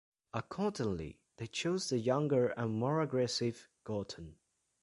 Accordingly, 0.33 1.19
they 1.37 1.45
chose 1.45 1.89
the 1.89 1.99
younger 1.99 2.47
and 2.47 2.73
more 2.73 3.01
aggressive 3.03 3.69
Gorton. 3.83 4.35